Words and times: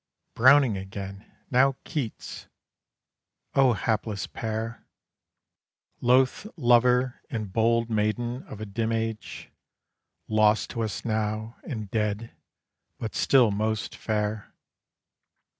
(Browning 0.33 0.77
again! 0.77 1.31
now 1.51 1.75
Keats!) 1.83 2.47
O 3.53 3.73
hapless 3.73 4.25
pair, 4.25 4.83
Loth 5.99 6.47
lover 6.57 7.21
and 7.29 7.53
bold 7.53 7.91
maiden 7.91 8.41
of 8.47 8.59
a 8.59 8.65
dim 8.65 8.91
age 8.91 9.51
Lost 10.27 10.71
to 10.71 10.81
us 10.81 11.05
now, 11.05 11.55
and 11.63 11.91
dead, 11.91 12.31
but 12.97 13.13
still 13.13 13.51
most 13.51 13.93
fair. 13.95 14.55